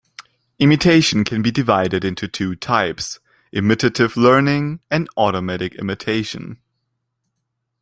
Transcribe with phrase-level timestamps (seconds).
[0.57, 3.19] Imitation can be divided into two types:
[3.51, 6.57] imitative learning and automatic imitation.